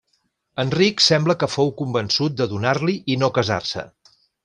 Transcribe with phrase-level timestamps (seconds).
[0.63, 3.89] Enric sembla que fou convençut de donar-li i no casar-se.